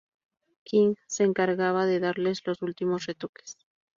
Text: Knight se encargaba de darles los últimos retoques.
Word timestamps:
Knight 0.65 0.97
se 1.05 1.23
encargaba 1.25 1.85
de 1.85 1.99
darles 1.99 2.41
los 2.47 2.63
últimos 2.63 3.05
retoques. 3.05 3.59